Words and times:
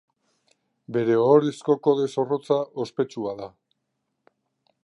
Bere 0.95 1.17
ohorezko 1.25 1.77
kode 1.89 2.09
zorrotza 2.15 2.57
ospetsua 2.87 3.35
da. 3.43 3.55